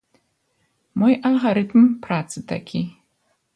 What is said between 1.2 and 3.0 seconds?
алгарытм працы такі.